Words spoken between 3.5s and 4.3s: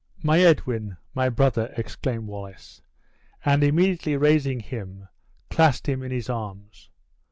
immediately